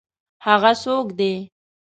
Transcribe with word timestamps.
هغه 0.45 0.71
څوک 0.83 1.07
دی؟ 1.19 1.33